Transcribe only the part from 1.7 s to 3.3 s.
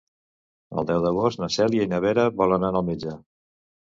i na Vera volen anar al metge.